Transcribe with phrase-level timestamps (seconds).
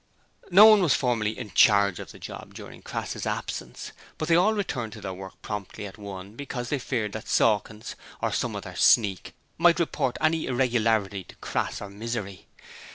[0.49, 4.55] No one was formally 'in charge' of the job during Crass's absence, but they all
[4.55, 8.73] returned to their work promptly at one because they feared that Sawkins or some other
[8.75, 12.47] sneak might report any irregularity to Crass or Misery.